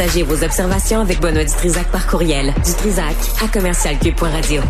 [0.00, 2.54] Vos observations avec Benoît Dutrisac par courriel.
[2.64, 4.62] Dutrisac à commercialcube.radio.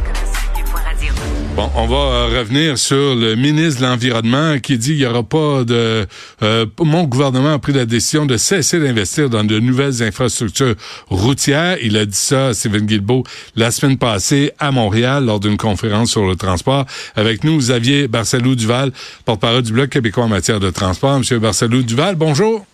[1.54, 5.22] Bon, on va euh, revenir sur le ministre de l'Environnement qui dit qu'il n'y aura
[5.22, 6.04] pas de...
[6.42, 10.74] Euh, mon gouvernement a pris la décision de cesser d'investir dans de nouvelles infrastructures
[11.10, 11.78] routières.
[11.80, 13.22] Il a dit ça, Stephen Guilbeault,
[13.54, 16.86] la semaine passée à Montréal lors d'une conférence sur le transport.
[17.14, 18.90] Avec nous, Xavier Barcelou-Duval,
[19.24, 21.20] porte-parole du Bloc québécois en matière de transport.
[21.20, 22.66] Monsieur Barcelou-Duval, bonjour.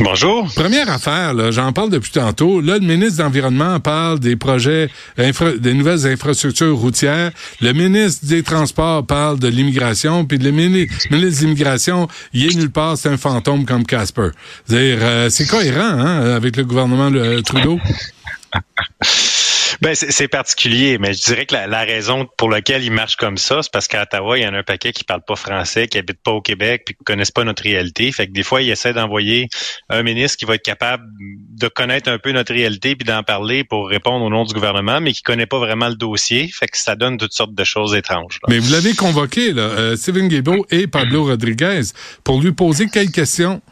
[0.00, 0.48] Bonjour.
[0.54, 2.60] Première affaire, j'en parle depuis tantôt.
[2.60, 7.32] Là, le ministre de l'Environnement parle des projets, des nouvelles infrastructures routières.
[7.60, 10.24] Le ministre des Transports parle de l'immigration.
[10.24, 14.28] Puis le ministre, de l'immigration, il est nulle part, c'est un fantôme comme Casper.
[14.66, 17.80] C'est-à-dire, euh, c'est cohérent hein, avec le gouvernement de Trudeau?
[19.80, 23.62] Ben, c'est particulier, mais je dirais que la, raison pour laquelle il marche comme ça,
[23.62, 25.98] c'est parce qu'à Ottawa, il y en a un paquet qui parle pas français, qui
[25.98, 28.10] habite pas au Québec, puis qui connaissent pas notre réalité.
[28.10, 29.48] Fait que des fois, il essaie d'envoyer
[29.88, 33.62] un ministre qui va être capable de connaître un peu notre réalité puis d'en parler
[33.62, 36.50] pour répondre au nom du gouvernement, mais qui connaît pas vraiment le dossier.
[36.52, 38.40] Fait que ça donne toutes sortes de choses étranges.
[38.48, 41.82] Mais vous l'avez convoqué, là, euh, Steven Guébeau et Pablo Rodriguez,
[42.24, 43.62] pour lui poser quelques questions.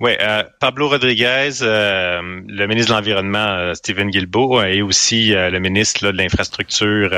[0.00, 5.58] Oui, euh, Pablo Rodriguez, euh, le ministre de l'Environnement, euh, Stephen Guilbeault, et aussi le
[5.58, 7.10] ministre de l'Infrastructure,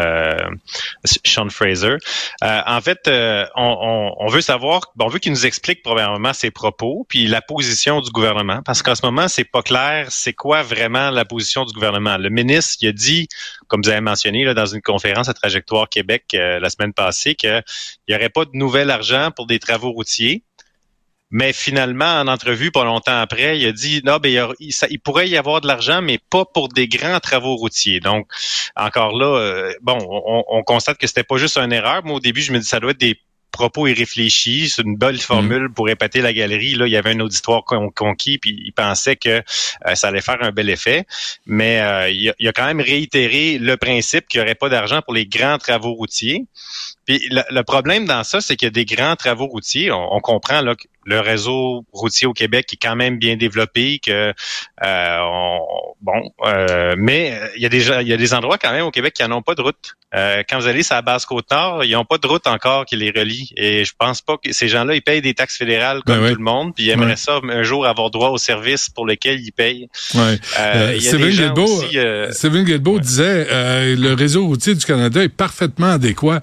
[1.05, 1.97] Sean Fraser.
[2.43, 3.09] en fait,
[3.57, 8.11] on, veut savoir, on veut qu'il nous explique probablement ses propos, puis la position du
[8.11, 12.19] gouvernement, parce qu'en ce moment, c'est pas clair, c'est quoi vraiment la position du gouvernement.
[12.19, 13.29] Le ministre, il a dit,
[13.69, 17.63] comme vous avez mentionné là, dans une conférence à Trajectoire Québec la semaine passée, qu'il
[18.09, 20.43] n'y aurait pas de nouvel argent pour des travaux routiers.
[21.31, 25.37] Mais finalement, en entrevue, pas longtemps après, il a dit non, ben, il, pourrait y
[25.37, 28.01] avoir de l'argent, mais pas pour des grands travaux routiers.
[28.01, 28.29] Donc,
[28.77, 32.05] encore là, euh, bon, on, constate que c'était pas juste une erreur.
[32.05, 33.19] Moi, au début, je me dis ça doit être des
[33.57, 34.69] propos irréfléchis.
[34.69, 35.75] C'est une belle formule mm.
[35.75, 36.75] pour épater la galerie.
[36.75, 39.43] Là, il y avait un auditoire conquis, puis il pensait que
[39.87, 41.07] euh, ça allait faire un bel effet.
[41.47, 44.69] Mais euh, il, a, il, a, quand même réitéré le principe qu'il n'y aurait pas
[44.69, 46.45] d'argent pour les grands travaux routiers.
[47.07, 49.91] Puis le, problème dans ça, c'est qu'il y a des grands travaux routiers.
[49.93, 54.35] On, comprend là, que le réseau routier au Québec est quand même bien développé, que
[54.85, 55.19] euh,
[56.03, 58.91] bon, euh, mais il y a des il y a des endroits quand même au
[58.91, 59.95] Québec qui n'en ont pas de route.
[60.15, 62.87] Euh, quand vous allez sur la basse côte nord, ils n'ont pas de route encore
[62.87, 63.53] qui les relie.
[63.57, 66.39] Et je pense pas que ces gens-là, ils payent des taxes fédérales comme ben tout
[66.39, 69.53] le monde, puis ils aimeraient ça un jour avoir droit aux services pour lesquels ils
[69.53, 69.89] payent.
[70.15, 70.39] Ouais.
[70.59, 73.47] Euh, Steven Guilbeault, disait
[73.95, 76.43] le réseau routier du Canada est parfaitement adéquat.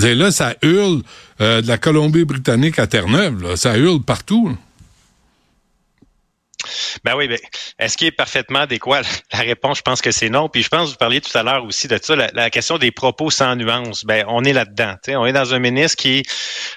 [0.00, 1.02] Et là, ça hurle
[1.40, 3.56] euh, de la Colombie-Britannique à Terre-Neuve.
[3.56, 4.56] Ça hurle partout.
[7.04, 7.38] Ben oui, ben,
[7.78, 9.02] est-ce qu'il est parfaitement adéquat?
[9.32, 10.48] La réponse, je pense que c'est non.
[10.48, 12.90] Puis je pense que vous parliez tout à l'heure aussi de ça, la, question des
[12.90, 14.04] propos sans nuance.
[14.04, 14.94] Ben, on est là-dedans.
[15.08, 16.22] On est dans un ministre qui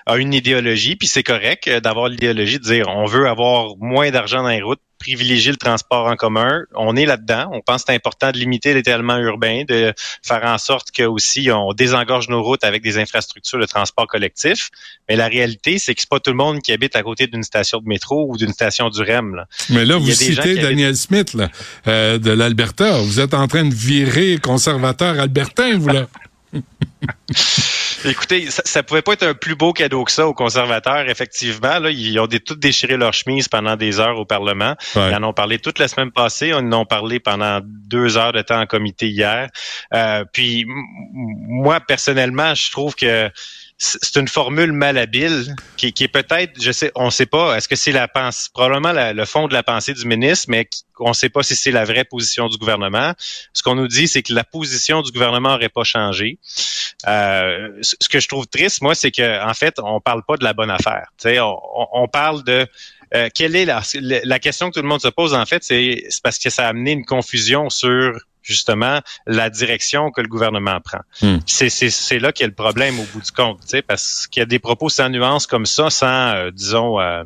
[0.05, 4.11] a une idéologie, puis c'est correct euh, d'avoir l'idéologie de dire on veut avoir moins
[4.11, 6.63] d'argent dans les routes, privilégier le transport en commun.
[6.75, 7.49] On est là-dedans.
[7.53, 11.49] On pense que c'est important de limiter l'étalement urbain, de faire en sorte que aussi
[11.49, 14.69] on désengorge nos routes avec des infrastructures de transport collectif.
[15.07, 17.43] Mais la réalité, c'est que c'est pas tout le monde qui habite à côté d'une
[17.43, 19.45] station de métro ou d'une station du REM.
[19.69, 21.49] Mais là, vous citez Daniel Smith là,
[21.87, 22.99] euh, de l'Alberta.
[22.99, 26.07] Vous êtes en train de virer conservateur albertain, vous là.
[28.05, 31.79] Écoutez, ça, ça pouvait pas être un plus beau cadeau que ça aux conservateurs, effectivement.
[31.79, 34.75] Là, ils ont des, tout déchiré leur chemise pendant des heures au Parlement.
[34.95, 36.47] Ils en ont parlé toute la semaine passée.
[36.47, 39.49] Ils en ont parlé pendant deux heures de temps en comité hier.
[39.93, 43.29] Euh, puis, moi, personnellement, je trouve que
[43.79, 47.67] c'est une formule malhabile qui, qui est peut-être, je sais, on ne sait pas, est-ce
[47.67, 50.67] que c'est la pensée, probablement le fond de la pensée du ministre, mais
[50.99, 53.13] on ne sait pas si c'est la vraie position du gouvernement.
[53.53, 56.39] Ce qu'on nous dit, c'est que la position du gouvernement n'aurait pas changé.
[57.07, 60.43] Euh, ce que je trouve triste, moi, c'est qu'en en fait, on parle pas de
[60.43, 61.11] la bonne affaire.
[61.25, 62.65] On, on, parle de
[63.13, 66.03] euh, quelle est la, la question que tout le monde se pose, en fait, c'est
[66.23, 71.01] parce que ça a amené une confusion sur justement la direction que le gouvernement prend.
[71.21, 71.37] Hmm.
[71.45, 74.45] C'est là qu'il y a le problème au bout du compte, parce qu'il y a
[74.45, 77.23] des propos sans nuance comme ça, sans, euh, disons, euh,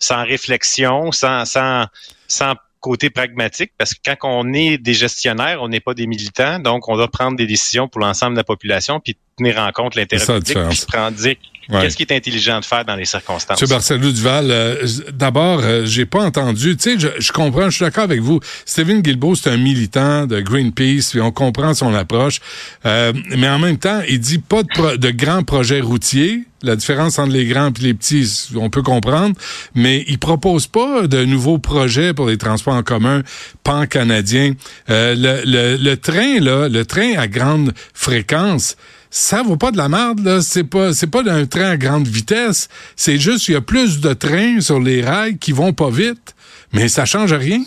[0.00, 1.86] sans réflexion, sans, sans,
[2.26, 6.58] sans côté pragmatique, parce que quand on est des gestionnaires, on n'est pas des militants,
[6.58, 9.94] donc on doit prendre des décisions pour l'ensemble de la population, puis tenir en compte
[9.94, 11.36] l'intérêt public, puis se prendre dire
[11.70, 13.62] Qu'est-ce qui est intelligent de faire dans les circonstances?
[13.62, 13.68] M.
[13.68, 17.84] Barcelou Duval, euh, d'abord, euh, j'ai pas entendu, tu sais, je, je, comprends, je suis
[17.84, 18.40] d'accord avec vous.
[18.64, 22.40] Stephen Guilbeault, c'est un militant de Greenpeace, puis on comprend son approche.
[22.84, 26.44] Euh, mais en même temps, il dit pas de, de grands projets routiers.
[26.62, 29.36] La différence entre les grands et les petits, on peut comprendre,
[29.74, 33.22] mais il propose pas de nouveaux projets pour les transports en commun
[33.64, 34.54] pan-canadiens.
[34.88, 38.76] le, le, le train, là, le train à grande fréquence,
[39.16, 40.40] ça vaut pas de la merde, là.
[40.42, 42.68] C'est pas, c'est pas d'un train à grande vitesse.
[42.96, 46.34] C'est juste, il y a plus de trains sur les rails qui vont pas vite.
[46.72, 47.62] Mais ça change rien.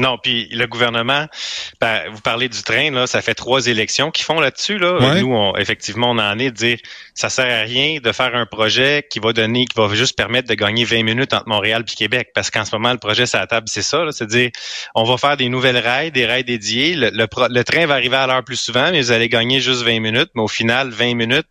[0.00, 1.26] Non, puis le gouvernement,
[1.78, 4.78] ben, vous parlez du train, là, ça fait trois élections qu'ils font là-dessus.
[4.78, 5.14] Là.
[5.20, 6.78] Nous, on, effectivement, on en est de dire
[7.14, 10.48] ça sert à rien de faire un projet qui va donner, qui va juste permettre
[10.48, 12.30] de gagner 20 minutes entre Montréal et Québec.
[12.34, 14.06] Parce qu'en ce moment, le projet sur la table, c'est ça.
[14.10, 14.50] C'est-à-dire,
[14.94, 16.94] on va faire des nouvelles rails, des rails dédiés.
[16.94, 20.00] Le, le, train va arriver à l'heure plus souvent, mais vous allez gagner juste 20
[20.00, 20.30] minutes.
[20.34, 21.48] Mais au final, 20 minutes,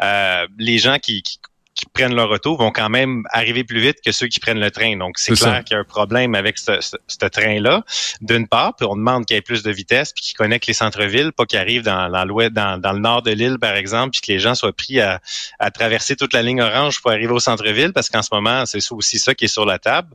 [0.00, 1.40] euh, les gens qui, qui
[1.78, 4.72] qui prennent leur auto vont quand même arriver plus vite que ceux qui prennent le
[4.72, 4.96] train.
[4.96, 7.84] Donc, c'est clair qu'il y a un problème avec ce, ce, train-là.
[8.20, 10.74] D'une part, puis on demande qu'il y ait plus de vitesse, puis qu'il connecte les
[10.74, 14.20] centres-villes, pas qu'il arrive dans, dans, dans, dans, le nord de l'île, par exemple, puis
[14.22, 15.20] que les gens soient pris à,
[15.60, 18.80] à traverser toute la ligne orange pour arriver au centre-ville, parce qu'en ce moment, c'est
[18.90, 20.08] aussi ça qui est sur la table.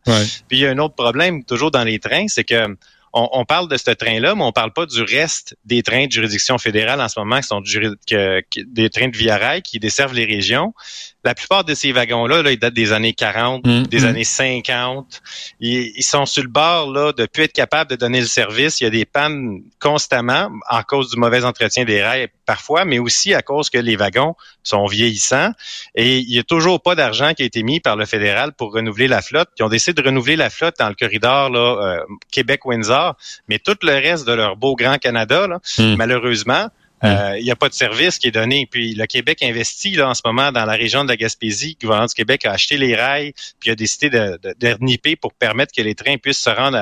[0.50, 2.75] Puis il y a un autre problème, toujours dans les trains, c'est que
[3.13, 6.57] on, parle de ce train-là, mais on parle pas du reste des trains de juridiction
[6.57, 10.74] fédérale en ce moment, qui sont des trains de Via Rail qui desservent les régions.
[11.23, 14.05] La plupart de ces wagons-là, là, ils datent des années 40, mm, des mm.
[14.05, 15.21] années 50.
[15.59, 18.81] Ils, ils, sont sur le bord là, de plus être capables de donner le service.
[18.81, 22.99] Il y a des pannes constamment à cause du mauvais entretien des rails parfois, mais
[22.99, 25.51] aussi à cause que les wagons sont vieillissants.
[25.95, 28.73] Et il n'y a toujours pas d'argent qui a été mis par le fédéral pour
[28.73, 29.49] renouveler la flotte.
[29.59, 31.99] Ils ont décidé de renouveler la flotte dans le corridor là, euh,
[32.31, 33.15] Québec-Windsor,
[33.47, 35.95] mais tout le reste de leur beau Grand Canada, là, mm.
[35.95, 36.69] malheureusement,
[37.03, 38.67] euh, il n'y a pas de service qui est donné.
[38.69, 41.77] Puis le Québec investit là, en ce moment dans la région de la Gaspésie.
[41.79, 45.73] Le gouvernement du Québec a acheté les rails, puis a décidé de, de, pour permettre
[45.75, 46.77] que les trains puissent se rendre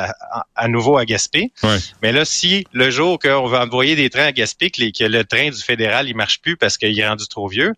[0.56, 1.52] à, nouveau à Gaspé.
[2.02, 5.24] Mais là, si le jour qu'on va envoyer des trains à Gaspé, que, que le
[5.24, 7.74] train du fédéral il marche plus parce qu'il est rendu trop vieux,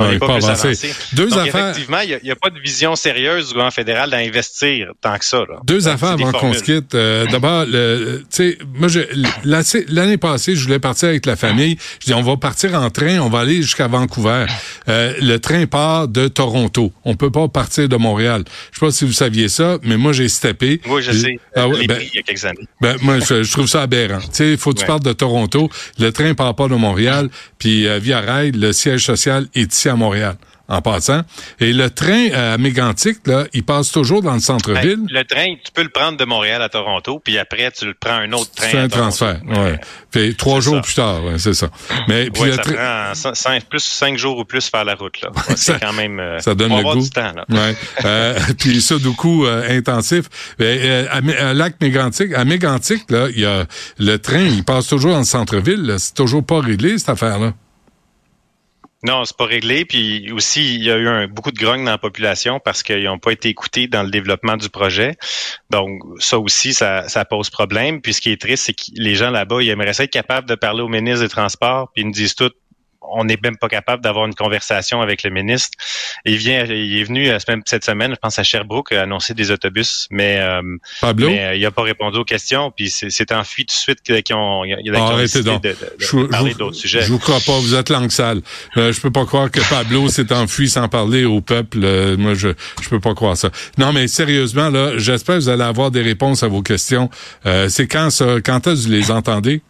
[0.00, 0.92] on pas, plus avancé.
[1.12, 1.70] Deux affaires.
[1.70, 5.44] Effectivement, il n'y a, pas de vision sérieuse du gouvernement fédéral d'investir tant que ça.
[5.64, 6.94] Deux affaires avant qu'on se quitte.
[6.94, 8.88] Euh, d'abord, tu sais, moi,
[9.44, 11.76] l'année passée, je voulais partir avec la famille.
[12.00, 14.46] Je dis, on va partir en train, on va aller jusqu'à Vancouver.
[14.88, 16.92] Euh, le train part de Toronto.
[17.04, 18.44] On peut pas partir de Montréal.
[18.72, 20.80] Je sais pas si vous saviez ça, mais moi, j'ai steppé.
[20.88, 21.38] Oui, je sais.
[21.54, 22.66] Ah, ouais, ben, il y a quelques années.
[22.80, 24.20] Ben, moi, je, trouve ça aberrant.
[24.20, 25.68] Tu sais, il faut que tu partes de Toronto.
[25.98, 27.28] Le train part pas de Montréal.
[27.58, 30.36] Puis, euh, Via Rail, le siège social est ici à Montréal
[30.70, 31.22] en passant.
[31.58, 34.98] Et le train à Mégantic, là, il passe toujours dans le centre-ville.
[34.98, 37.94] Ben, le train, tu peux le prendre de Montréal à Toronto, puis après, tu le
[37.94, 38.68] prends un autre train.
[38.70, 39.80] C'est un transfert, ouais.
[40.12, 41.68] Fait trois jours plus tard, ouais, c'est ça.
[42.08, 45.30] Mais puis ça prend cinq, plus cinq jours ou plus faire la route, là.
[45.56, 46.20] C'est quand même.
[46.20, 47.02] Euh, ça donne le goût.
[47.02, 47.44] Du temps, là.
[47.48, 47.74] Ouais.
[48.04, 50.26] euh, puis ça, du coup, euh, intensif.
[50.60, 53.64] Euh, à, à, Lac Mégantic, à Mégantic, là, il y a
[53.98, 55.96] le train, il passe toujours dans le centre-ville.
[55.98, 57.54] C'est toujours pas réglé cette affaire-là.
[59.02, 59.84] Non, c'est pas réglé.
[59.84, 63.18] Puis aussi, il y a eu beaucoup de grogne dans la population parce qu'ils n'ont
[63.18, 65.16] pas été écoutés dans le développement du projet.
[65.70, 68.02] Donc, ça aussi, ça, ça pose problème.
[68.02, 70.54] Puis ce qui est triste, c'est que les gens là-bas, ils aimeraient être capables de
[70.54, 72.50] parler au ministre des Transports, puis ils nous disent tout
[73.02, 75.76] on n'est même pas capable d'avoir une conversation avec le ministre.
[76.24, 80.06] Il vient, il est venu euh, cette semaine, je pense à Sherbrooke, annoncer des autobus,
[80.10, 80.62] mais, euh,
[81.00, 81.28] Pablo?
[81.30, 84.64] Euh, il n'a pas répondu aux questions, puis c'est enfui tout de suite qu'ils ont,
[84.64, 85.76] il y a, ah, décidé de, de,
[86.22, 87.02] de, parler d'autres sujets.
[87.02, 88.42] Je vous crois pas, vous êtes langue sale.
[88.76, 91.78] Euh, je peux pas croire que Pablo s'est enfui sans parler au peuple.
[92.18, 92.48] moi, je
[92.82, 93.50] je peux pas croire ça.
[93.78, 97.08] Non, mais sérieusement, là, j'espère que vous allez avoir des réponses à vos questions.
[97.68, 99.62] c'est quand ça, quand est-ce que vous les entendez?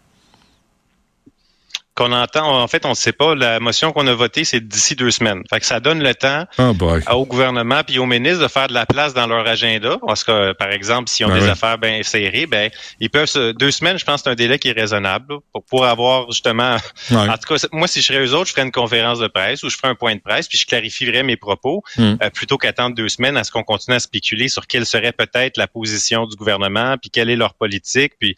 [2.00, 3.34] Qu'on entend, en fait, on ne sait pas.
[3.34, 5.42] La motion qu'on a votée, c'est d'ici deux semaines.
[5.50, 6.74] Fait que ça donne le temps oh
[7.12, 9.98] au gouvernement puis aux ministres de faire de la place dans leur agenda.
[10.06, 12.70] Parce que, par exemple, s'ils ont ben des affaires bien serrées, ben
[13.00, 16.30] ils peuvent deux semaines, je pense, c'est un délai qui est raisonnable pour, pour avoir
[16.30, 16.76] justement.
[17.10, 19.62] En tout cas, moi, si je serais eux autres, je ferais une conférence de presse
[19.62, 22.14] ou je ferais un point de presse puis je clarifierais mes propos hmm.
[22.22, 25.56] euh, plutôt qu'attendre deux semaines à ce qu'on continue à spéculer sur quelle serait peut-être
[25.56, 28.14] la position du gouvernement puis quelle est leur politique.
[28.18, 28.34] Puis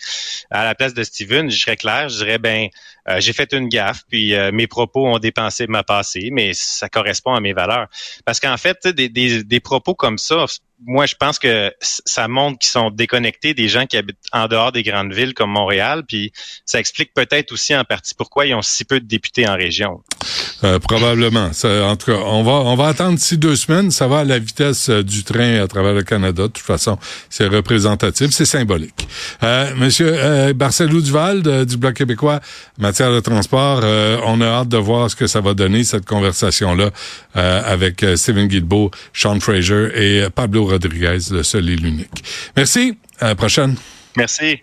[0.51, 2.69] à la place de Steven, je serais clair, je dirais ben
[3.09, 6.89] euh, j'ai fait une gaffe, puis euh, mes propos ont dépensé ma passé, mais ça
[6.89, 7.89] correspond à mes valeurs.
[8.25, 10.47] Parce qu'en fait, des, des, des propos comme ça,
[10.85, 14.73] moi, je pense que ça montre qu'ils sont déconnectés des gens qui habitent en dehors
[14.73, 16.33] des grandes villes comme Montréal, puis
[16.67, 20.03] ça explique peut-être aussi en partie pourquoi ils ont si peu de députés en région.
[20.65, 21.51] Euh, probablement.
[21.65, 23.91] En tout cas, on va on va attendre d'ici deux semaines.
[23.91, 26.45] Ça va à la vitesse euh, du train à travers le Canada.
[26.45, 26.99] De toute façon,
[27.29, 29.09] c'est représentatif, c'est symbolique.
[29.43, 32.41] Euh, Monsieur euh, Barcelou Duval du Bloc québécois,
[32.79, 33.83] matière de transport,
[34.25, 36.91] on a hâte de voir ce que ça va donner cette conversation là
[37.35, 42.25] avec Stephen Guilbeault, Sean Fraser et Pablo Rodriguez, le seul et l'unique.
[42.57, 42.99] Merci.
[43.21, 43.77] À la prochaine.
[44.17, 44.59] Merci.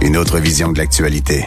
[0.00, 1.44] Une autre vision de l'actualité.